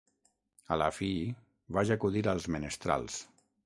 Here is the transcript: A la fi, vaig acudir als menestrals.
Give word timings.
A 0.75 0.77
la 0.83 0.87
fi, 1.01 1.11
vaig 1.79 1.95
acudir 1.99 2.27
als 2.35 2.53
menestrals. 2.57 3.25